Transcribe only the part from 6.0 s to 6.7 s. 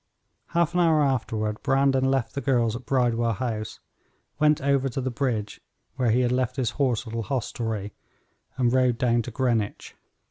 he had left